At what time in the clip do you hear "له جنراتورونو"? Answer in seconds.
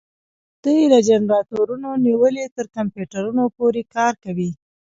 0.93-1.89